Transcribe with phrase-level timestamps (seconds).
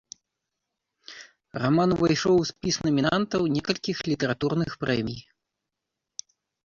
[1.63, 5.21] Раман увайшоў у спіс намінантаў некалькіх літаратурных прэмій.